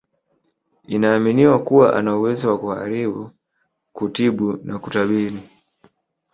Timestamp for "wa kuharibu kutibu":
2.49-4.59